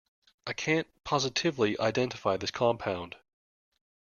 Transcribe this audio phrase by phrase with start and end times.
[0.47, 3.17] I can't positively identify this compound.